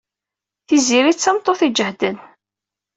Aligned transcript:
Tiziri 0.67 1.11
d 1.15 1.19
tameṭṭut 1.19 1.61
ijehden. 1.67 2.17